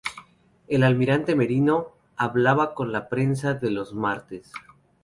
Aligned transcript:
El 0.67 0.81
almirante 0.81 1.35
Merino 1.35 1.89
hablaba 2.17 2.73
con 2.73 2.91
la 2.91 3.07
prensa 3.07 3.59
los 3.61 3.93
martes. 3.93 4.51